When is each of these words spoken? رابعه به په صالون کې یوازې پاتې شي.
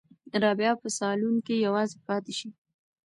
رابعه 0.41 0.73
به 0.75 0.79
په 0.81 0.89
صالون 0.97 1.35
کې 1.45 1.63
یوازې 1.65 1.97
پاتې 2.07 2.33
شي. 2.39 2.49